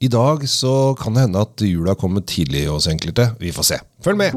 [0.00, 3.32] I dag så kan det hende at jula kommer tidlig hos enkelte.
[3.40, 3.78] Vi får se.
[4.04, 4.36] Følg med!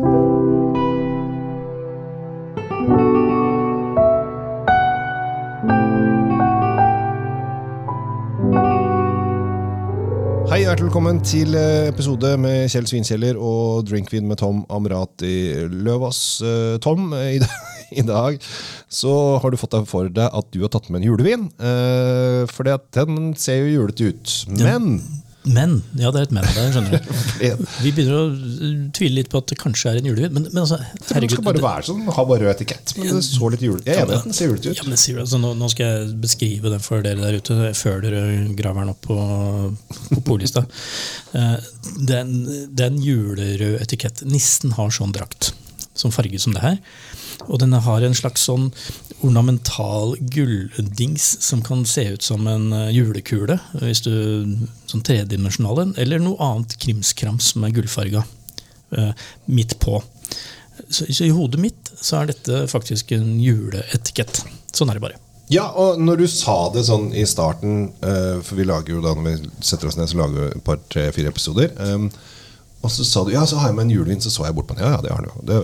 [10.50, 16.42] Hei, hjertelig velkommen til eh, episode med Kjell Svinkjeller og Drinkvin med Tom Amrati Løvaas.
[16.42, 17.56] Eh, Tom, eh, i dag,
[18.02, 18.42] i dag
[18.90, 21.50] så har du fått deg for deg at du har tatt med en julevin.
[22.50, 24.40] For den ser jo julete ut.
[24.58, 24.96] Men
[25.44, 25.80] Men.
[25.98, 27.14] Ja, det er et men der, skjønner du.
[27.84, 30.36] Vi begynner å uh, tvile litt på at det kanskje er en julevin.
[30.36, 30.78] Men, men altså,
[31.10, 32.94] herregud, det skal bare være sånn, ha bare rød etikett.
[33.00, 33.82] Men det så litt jule.
[33.88, 36.86] Jeg er enig den ser julete Ja, men altså, nå, nå skal jeg beskrive den
[36.86, 38.22] for dere der ute før dere
[38.60, 39.18] graver den opp på,
[40.12, 40.64] på pollista.
[41.34, 41.58] Eh,
[42.06, 44.22] det er en julerød etikett.
[44.30, 45.56] Nissen har sånn drakt,
[46.02, 46.78] som farge som det her.
[47.48, 48.70] Og den har en slags sånn
[49.26, 54.14] ornamental gulldings som kan se ut som en eh, julekule, hvis du,
[54.90, 58.24] sånn tredimensjonal en, eller noe annet krimskrams er gullfarga
[58.98, 59.12] eh,
[59.46, 60.02] midt på.
[60.88, 64.44] Så, så i hodet mitt så er dette faktisk en juleetikett.
[64.74, 65.22] Sånn er det bare.
[65.52, 69.12] Ja, og når du sa det sånn i starten eh, For vi lager jo da
[69.18, 71.74] når vi setter oss ned, så lager vi et par, tre, fire episoder.
[72.82, 74.70] Og så sa du ja, så har jeg med en julevin, så så jeg bort
[74.70, 74.86] på den.
[74.86, 75.34] Ja, ja, det har du.
[75.46, 75.60] Det,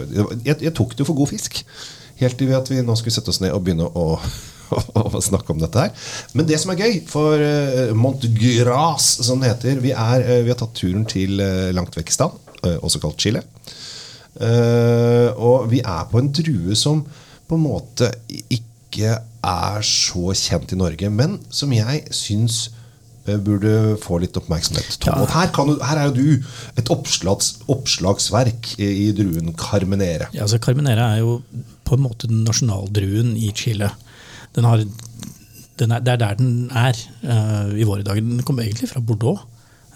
[0.45, 1.63] jeg, jeg tok det for god fisk.
[2.21, 4.05] Helt til at vi nå skulle sette oss ned og begynne å,
[5.01, 6.07] å, snakke om dette her.
[6.37, 10.53] Men det som er gøy, for uh, Montgras, som det heter Vi, er, uh, vi
[10.53, 13.43] har tatt turen til uh, langt vekk stand, uh, også kalt Chile.
[14.37, 16.99] Og vi er på en drue som
[17.49, 18.11] på en måte
[18.53, 22.67] ikke er så kjent i Norge, men som jeg syns
[23.43, 24.97] burde få litt oppmerksomhet.
[25.03, 25.21] Tom, Ja.
[25.25, 26.45] og her, kan du, her er jo du
[26.79, 30.29] et oppslags, oppslagsverk i, druen Carmenere.
[30.33, 31.41] Ja, altså Carmenere er jo
[31.87, 33.91] på en måte den nasjonaldruen i Chile.
[34.55, 34.85] Den har,
[35.77, 36.95] den er, det er der den er
[37.27, 38.23] uh, i våre dager.
[38.23, 39.43] Den kommer egentlig fra Bordeaux.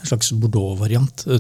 [0.02, 1.26] En slags Bordeaux-variant.
[1.30, 1.38] Uh,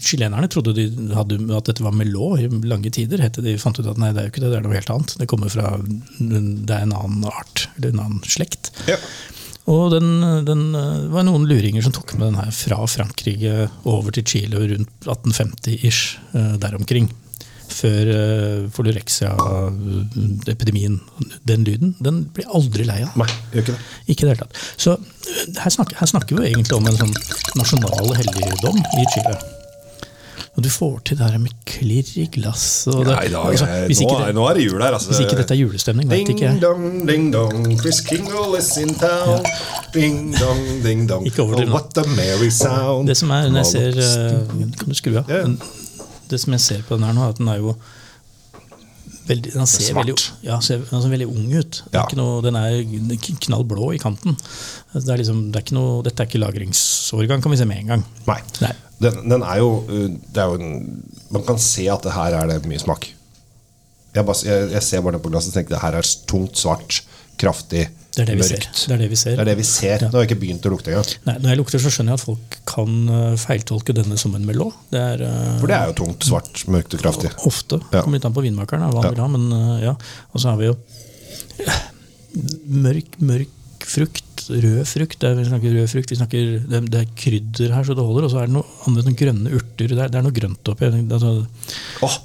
[0.00, 3.20] Chilenerne trodde de hadde, at dette var Melot i lange tider.
[3.36, 5.16] De fant ut at nei, det er jo ikke det, det er noe helt annet.
[5.20, 5.74] Det kommer fra,
[6.18, 8.72] det er en annen art, eller en annen slekt.
[8.88, 8.96] Ja.
[9.70, 10.08] Og den,
[10.44, 14.56] den eh, var noen luringer som tok med den her fra Frankrike over til Chile
[14.74, 16.02] rundt 1850-ish,
[16.36, 17.08] eh, der omkring.
[17.74, 21.00] Før uh, Folorexia-epidemien.
[21.48, 23.12] Den lyden den blir aldri lei av.
[23.18, 23.80] Nei, gjør ikke det.
[24.04, 24.54] Ikke det hele tatt.
[24.76, 27.14] Så eh, her snakker, her snakker vi egentlig om en sånn
[27.58, 29.36] nasjonal helligdom i Chile.
[30.54, 33.66] Og du får til det her med klirr i glass og det, Nei, da, altså,
[33.88, 35.08] hvis, nå, ikke det, nå er det jul her, altså.
[35.10, 36.52] hvis ikke dette er julestemning, vet ikke jeg.
[36.52, 39.42] Ding dong, ding dong, Chris Kingle is in town.
[39.96, 41.26] Ding dong, ding dong.
[41.26, 41.80] Ikke overdriv Oh, nå.
[41.80, 43.08] what a merry sound.
[43.10, 45.28] Det som er, når jeg ser eh, Kan du skru av?
[45.34, 46.06] Ja, ja.
[46.30, 47.74] Det som jeg ser på den her nå, er at den er jo
[49.28, 50.06] veldig, den ser svart.
[50.06, 50.16] veldig,
[50.46, 51.82] ja, ser, den ser veldig ung ut.
[51.90, 52.06] Det er Ja.
[52.06, 52.78] ikke noe, den er
[53.48, 54.36] knall blå i kanten.
[54.94, 57.64] Altså, Det er liksom, det er ikke noe, dette er ikke lagringsårgang, kan vi se
[57.66, 58.04] med en gang.
[58.30, 58.40] Nei.
[58.62, 58.72] Nei.
[59.02, 61.02] Den, den er jo, uh, det er jo en,
[61.34, 63.08] Man kan se at det her er det mye smak.
[64.14, 66.54] Jeg, bare, jeg, jeg ser bare den på glasset og tenker det her er tungt,
[66.60, 67.00] svart,
[67.40, 68.62] kraftig, Det er det vi ser.
[68.70, 69.32] Det er det vi ser.
[69.34, 69.96] Det er det vi ser.
[70.04, 70.06] Ja.
[70.06, 71.08] Nå har jeg ikke begynt å lukte engang.
[71.26, 74.44] Nei, når jeg lukter, så skjønner jeg at folk kan eh, feiltolke denne som en
[74.46, 74.68] melå.
[74.94, 77.32] Det er eh, For det er jo tungt, svart, mørkt og kraftig.
[77.50, 77.80] ofte.
[77.90, 78.04] Ja.
[78.04, 79.16] Kommer litt an på vinmakeren, hva han Ja.
[79.16, 79.96] vil ha, men eh, ja.
[80.30, 80.76] Og så har vi jo
[81.66, 81.82] eh,
[82.86, 85.24] mørk, mørk frukt, rød frukt.
[85.38, 88.26] Vi snakker rød frukt, vi snakker, det, det er krydder her, så det holder.
[88.28, 89.92] Og så er det noe andre noen grønne urter.
[89.92, 90.90] Det er, det er noe grønt oppi.
[91.04, 91.34] Altså,
[92.08, 92.16] Åh,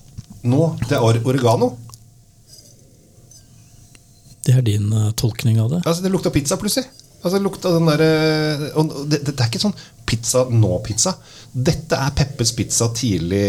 [0.52, 1.74] nå, det er oregano.
[4.46, 5.81] det er din uh, tolkning av det.
[5.85, 6.88] Altså, det lukta pizza plutselig.
[7.19, 9.75] Altså, det lukta den der, eh, og det, det, er ikke sånn
[10.08, 11.18] pizza nå-pizza.
[11.52, 13.44] Dette er Peppes Pizza tidlig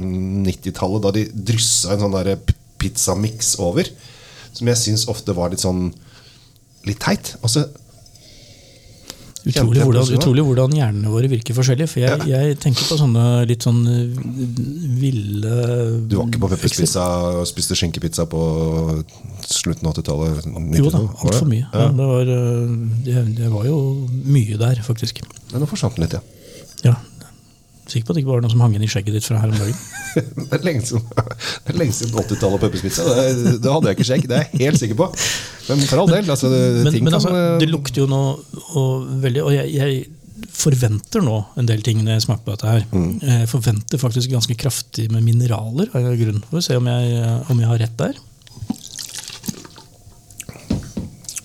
[0.00, 3.90] 90-tallet, da de dryssa en sånn der p- pizzamix over.
[4.54, 5.90] Som jeg syns ofte var litt sånn
[6.88, 7.34] litt teit.
[7.44, 7.83] Altså, Kjente
[9.44, 11.86] Utrolig hvordan, utrolig hvordan hjernene våre virker forskjellig.
[11.90, 14.22] For jeg, jeg tenker på sånne litt sånn eh,
[15.02, 15.58] ville
[16.08, 17.04] du var ikke på pepperspizza
[17.42, 18.40] og spiste skinkepizza på
[19.44, 20.48] slutten av 80-tallet?
[20.80, 21.66] Jo da, altfor mye.
[21.68, 21.90] Ja.
[21.92, 23.80] det, var, eh, det, det var jo
[24.24, 25.20] mye der, faktisk.
[25.52, 26.24] Men nå forsvant den litt, ja.
[26.84, 26.96] Ja.
[27.94, 29.52] Sikker på at det ikke var noe som hang igjen i skjegget ditt fra her
[29.52, 29.78] om dagen.
[30.14, 33.02] Det er lenge siden, det er lenge siden 80-tallet og pepperspizza.
[33.06, 35.08] Det, det hadde jeg ikke skjegg, det er jeg helt sikker på.
[35.66, 38.06] Men for all del, altså, det, Men, ting men kan altså, eh, det lukter jo
[38.10, 38.20] nå
[38.78, 40.04] og veldig Og jeg, jeg
[40.54, 42.86] forventer nå en del ting når jeg smaker på dette her.
[42.94, 43.10] Mm.
[43.22, 45.90] Jeg forventer faktisk ganske kraftig med mineraler.
[45.94, 46.42] Av grunn.
[46.50, 48.22] Får vi se om jeg, om jeg har rett der.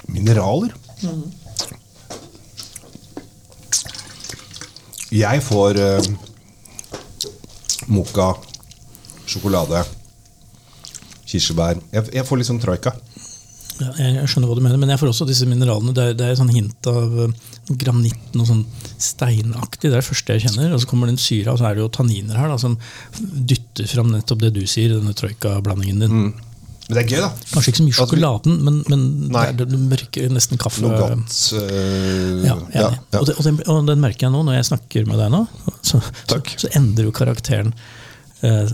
[0.10, 0.74] Mineraler.
[5.10, 6.10] Jeg får uh,
[7.90, 8.34] moka,
[9.30, 9.84] sjokolade,
[11.30, 11.80] kirsebær.
[11.94, 12.96] Jeg, jeg får litt sånn troika.
[13.80, 15.94] Ja, jeg skjønner hva du mener, men jeg får også disse mineralene.
[15.96, 17.36] Det er, det er sånn hint av eh,
[17.80, 18.66] granitt, noe sånn
[19.00, 19.88] steinaktig.
[19.88, 20.74] Det er det første jeg kjenner.
[20.76, 22.76] Og så kommer det en syre, og så er det jo tanniner her da, som
[23.20, 26.32] dytter fram nettopp det du sier, denne troika-blandingen din.
[26.90, 27.30] Men det er gøy, da.
[27.54, 30.82] Kanskje ikke så mye Altså, sjokoladen, men, men det er det nesten kaffe.
[30.82, 31.36] Noe godt.
[31.60, 32.88] eh, Ja, ja.
[33.20, 35.44] Og, det, og, den, og den merker jeg nå når jeg snakker med deg nå.
[35.86, 37.70] Så, så, så endrer jo karakteren
[38.42, 38.74] eh,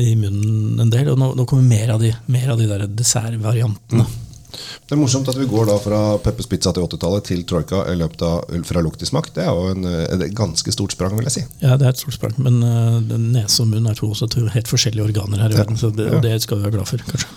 [0.00, 1.12] i munnen en del.
[1.12, 4.08] Og nå, nå kommer mer av de, mer av de der dessertvariantene.
[4.08, 4.26] Mm.
[4.50, 7.94] Det er morsomt at vi går da fra Peppers Pizza til 80-tallet til Troika i
[8.00, 9.28] løpet av fra lukt til smak.
[9.36, 11.44] Det er jo en, et ganske stort sprang, vil jeg si.
[11.62, 12.98] Ja, det er et stort sprang, men uh,
[13.30, 15.78] nese og munn er to også to helt forskjellige organer her i verden.
[15.78, 17.30] Så det, og det skal vi være glad for, kanskje.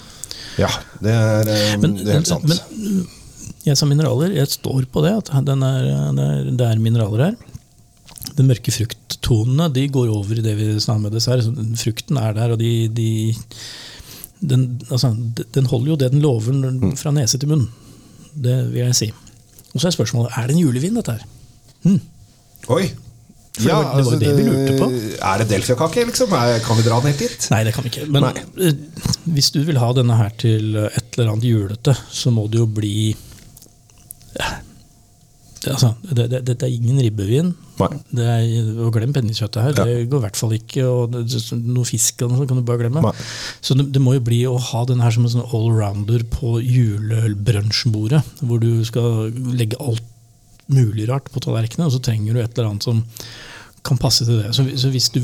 [0.59, 0.69] Ja,
[1.01, 2.45] det er, eh, Men, det er helt sant.
[2.47, 3.07] men
[3.65, 4.33] jeg sa mineraler.
[4.35, 6.27] Jeg står på det, at den er, det,
[6.59, 7.35] er, er mineraler her.
[8.38, 11.47] De mørke frukttonene de går over i det vi snakker med dessert.
[11.79, 13.09] Frukten er der, og de, de
[14.44, 15.13] den, altså,
[15.55, 16.95] den holder jo det den lover Mm.
[17.00, 17.67] fra nese til munn.
[18.35, 19.11] Det vil jeg si.
[19.73, 22.00] Og så er spørsmålet er det en julevin, dette her.
[22.69, 22.91] Oi!
[23.53, 24.88] For det var- det var det vi lurte på.
[25.21, 26.29] Er det Delfia-kake, liksom?
[26.65, 27.47] Kan vi dra den helt dit?
[27.51, 28.07] Nei, det kan vi ikke.
[28.09, 28.33] Men Nei.
[28.67, 28.73] eh,
[29.29, 32.65] hvis du vil ha denne her til et eller annet julete, så må det jo
[32.65, 33.15] bli
[34.39, 34.47] ja,
[35.63, 37.53] det, altså, det, det, Dette er ingen ribbevin.
[38.11, 39.73] Det er, og glem pennikjøttet her.
[39.77, 39.85] Ja.
[39.85, 40.83] Det går i hvert fall ikke.
[40.89, 43.01] Og noe fisk og noe sånt kan du bare glemme.
[43.05, 43.13] Nei.
[43.61, 46.57] Så det, det må jo bli å ha den her som en sånn allrounder på
[46.63, 48.23] julebrunsjbordet.
[48.41, 50.03] Hvor du skal legge alt
[50.71, 53.04] mulig rart på tallerkenen, og så trenger du et eller annet som
[53.83, 54.54] kan passe til det.
[54.56, 55.19] Så, så hvis du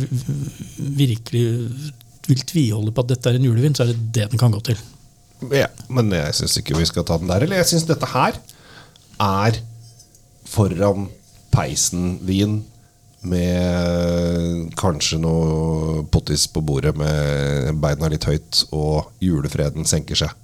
[0.77, 1.43] virkelig
[2.29, 4.61] vil tviholde på at dette er en julevin, så er det det den kan gå
[4.67, 4.79] til.
[5.55, 7.45] Ja, men jeg syns ikke vi skal ta den der.
[7.45, 8.35] Eller jeg syns dette her
[9.23, 9.61] er
[10.49, 11.07] foran
[11.53, 12.59] peisen-vin
[13.29, 20.35] med kanskje noe pottis på bordet med beina litt høyt, og julefreden senker seg.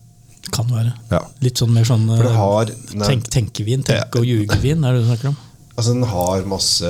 [0.54, 0.94] Kan være.
[1.12, 1.24] Ja.
[1.44, 5.32] Litt sånn mer sånn eh, har tenk, tenkevin, tenke- og ljugevin, er det du snakker
[5.34, 5.42] om?
[5.76, 6.90] Altså Den har masse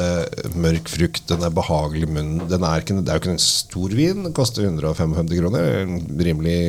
[0.54, 2.44] mørk frukt, den er behagelig i munnen.
[2.52, 5.88] Den er ikke, det er jo ikke en stor vin, den koster 155 kroner.
[6.28, 6.60] Rimelig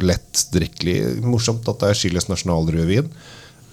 [0.00, 0.96] lett drikkelig.
[1.26, 3.10] Morsomt at det er Chiles nasjonalrødvin,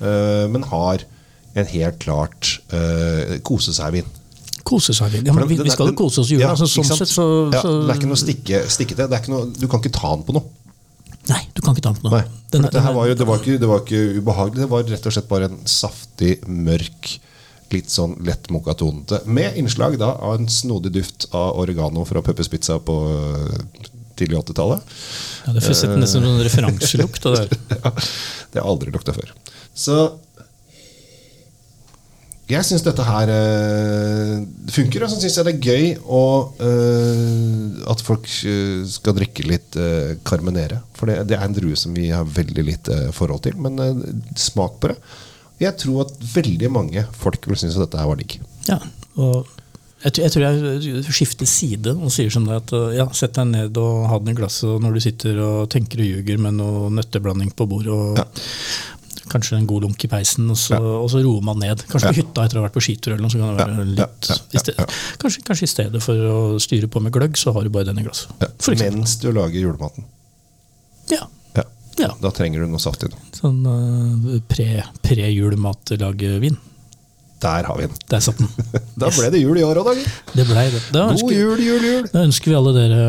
[0.04, 1.08] eh, men har
[1.54, 4.08] en helt klart uh, kose seg-vin.
[4.66, 5.28] Kose seg-vin.
[5.28, 6.48] Ja, men vi, vi skal jo kose oss i jula.
[6.48, 9.08] ja, altså, sånn sett så, ja, så Det er ikke noe stikke, stikkete.
[9.30, 10.63] Noe, du kan ikke ta den på noe.
[11.30, 12.20] Nei, du kan ikke ta den på noe.
[12.20, 14.90] Nei, Den det, her var jo, det, var ikke, det var ikke ubehagelig, det var
[14.92, 17.14] rett og slett bare en saftig, mørk,
[17.74, 19.22] litt sånn lett mokatonete.
[19.26, 23.88] Med innslag da av en snodig duft av oregano fra Peppers Pizza på øh,
[24.20, 24.92] tidlig 80-tallet.
[25.48, 27.24] ja, det får sett nesten som en referanselukt.
[27.24, 27.48] det.
[27.84, 27.94] Ja,
[28.54, 29.32] det har aldri lukta før.
[29.74, 29.96] Så
[32.52, 34.33] jeg syns dette her øh,
[34.74, 36.22] funker, og så syns jeg det er gøy å,
[36.60, 40.82] uh, at folk øh, skal drikke litt uh, Carmenere.
[40.98, 43.58] For det, det er en drue som vi har veldig lite forhold til.
[43.62, 44.04] Men uh,
[44.40, 44.98] smak på det.
[45.62, 48.40] Jeg tror at veldig mange folk vil synes at dette her var digg.
[48.68, 48.80] Ja,
[49.16, 49.46] og
[50.04, 53.52] jeg, tror- jeg tror jeg skifter side og sier som det at ja, sett deg
[53.54, 56.90] ned og ha den i glasset når du sitter og tenker og ljuger med noe
[56.98, 57.94] nøtteblanding på bordet.
[57.94, 58.26] og Ja.
[59.34, 60.80] Kanskje en god lunk i peisen, og så, Ja.
[61.02, 61.82] og så roer man ned.
[61.90, 63.14] Kanskje på hytta etter å ha vært på skitur.
[63.16, 64.76] eller noe, så kan det være litt i sted,
[65.24, 67.98] Kanskje, kanskje i stedet for å styre på med gløgg, så har du bare den
[68.00, 68.30] i glasset.
[68.94, 70.06] Mens du lager julematen.
[71.10, 71.26] Ja,
[71.58, 71.64] Ja.
[71.98, 72.12] ja.
[72.22, 73.10] Da trenger du noe saftig.
[73.34, 76.58] Sånn uh, pre- pre-julemat-lagevin.
[77.44, 77.98] Der har vi den.
[78.10, 78.48] Der satt den.
[78.98, 80.12] Da ble det jul i år òg, da.
[80.38, 80.82] Det ble det.
[80.96, 82.06] Da God jul, jul, jul!
[82.14, 83.02] da ønsker vi alle dere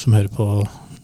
[0.00, 0.46] som hører på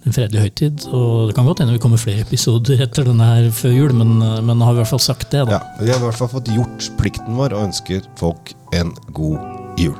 [0.06, 0.84] en fredelig høytid.
[0.96, 4.18] Og det kan godt hende vi kommer flere episoder etter denne her før jul, men,
[4.24, 5.46] uh, men har vi i hvert fall sagt det.
[5.48, 5.58] da.
[5.58, 9.36] Ja, vi har i hvert fall fått gjort plikten vår og ønsker folk en god
[9.80, 9.98] jul.